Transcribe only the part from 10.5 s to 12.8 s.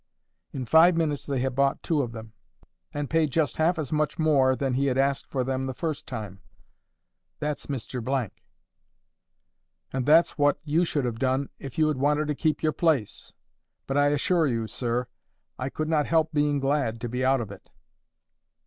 you should have done if you had wanted to keep your